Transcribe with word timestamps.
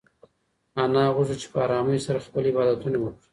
انا 0.83 1.03
غوښتل 1.15 1.37
چې 1.41 1.47
په 1.53 1.57
ارامۍ 1.65 1.99
سره 2.05 2.25
خپل 2.25 2.43
عبادتونه 2.51 2.97
وکړي. 2.99 3.27